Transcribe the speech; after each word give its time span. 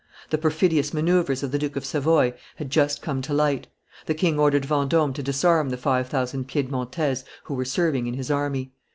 The 0.31 0.39
perfidious 0.39 0.95
manoeuvres 0.95 1.43
of 1.43 1.51
the 1.51 1.59
Duke 1.59 1.75
of 1.75 1.85
Savoy 1.85 2.33
had 2.55 2.71
just 2.71 3.03
come 3.03 3.21
to 3.21 3.35
light. 3.35 3.67
The 4.07 4.15
king 4.15 4.39
ordered 4.39 4.65
Vendome 4.65 5.13
to 5.13 5.21
disarm 5.21 5.69
the 5.69 5.77
five 5.77 6.07
thousand 6.07 6.47
Piedmontese 6.47 7.23
who 7.43 7.53
were 7.53 7.65
serving 7.65 8.07
in 8.07 8.15
his 8.15 8.31
army. 8.31 8.73